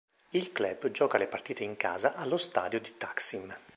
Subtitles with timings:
[0.31, 3.55] Il club gioca le partite in casa allo Stadio di Taksim.